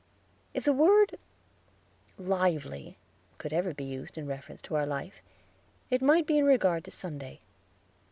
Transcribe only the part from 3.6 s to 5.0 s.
be used in reference to our